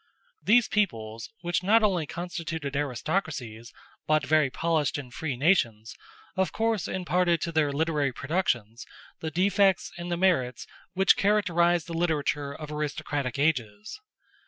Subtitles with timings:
[0.41, 3.71] These peoples, which not only constituted aristocracies,
[4.07, 5.93] but very polished and free nations,
[6.35, 8.83] of course imparted to their literary productions
[9.19, 13.99] the defects and the merits which characterize the literature of aristocratic ages.